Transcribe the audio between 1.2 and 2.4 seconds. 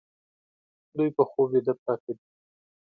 خوب ویده پراته دي